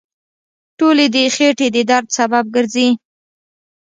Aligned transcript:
ټولې 0.77 1.05
د 1.13 1.15
خېټې 1.35 1.67
د 1.75 1.77
درد 1.89 2.07
سبب 2.17 2.45
ګرځي. 2.55 2.89